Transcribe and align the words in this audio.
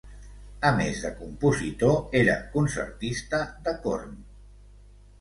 A 0.69 0.71
més 0.79 1.01
de 1.07 1.11
compositor 1.19 2.17
era 2.23 2.39
concertista 2.57 3.45
de 3.71 3.79
corn. 3.89 4.21